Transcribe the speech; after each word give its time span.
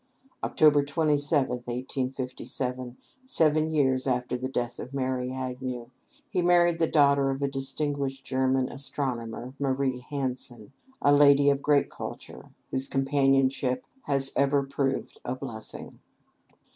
Oct. 0.41 0.87
27, 0.87 1.47
1857, 1.47 2.97
seven 3.23 3.71
years 3.71 4.07
after 4.07 4.35
the 4.35 4.49
death 4.49 4.79
of 4.79 4.95
Mary 4.95 5.31
Agnew, 5.31 5.91
he 6.27 6.41
married 6.41 6.79
the 6.79 6.87
daughter 6.89 7.29
of 7.29 7.43
a 7.43 7.47
distinguished 7.47 8.23
German 8.25 8.67
astronomer, 8.67 9.53
Marie 9.59 9.99
Hansen, 9.99 10.73
a 11.03 11.13
lady 11.13 11.51
of 11.51 11.61
great 11.61 11.91
culture, 11.91 12.49
whose 12.71 12.87
companionship 12.87 13.85
has 14.05 14.31
ever 14.35 14.63
proved 14.63 15.19
a 15.23 15.35
blessing. 15.35 15.99